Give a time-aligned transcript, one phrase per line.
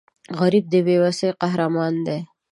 [0.39, 2.19] غریب د بې وسۍ قهرمان دی